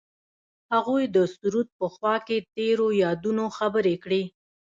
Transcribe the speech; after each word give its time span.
هغوی 0.73 1.03
د 1.15 1.17
سرود 1.33 1.67
په 1.79 1.85
خوا 1.93 2.15
کې 2.27 2.37
تیرو 2.55 2.87
یادونو 3.03 3.45
خبرې 3.57 3.95
کړې. 4.03 4.23